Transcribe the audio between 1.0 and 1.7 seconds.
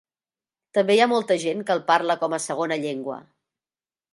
ha molta gent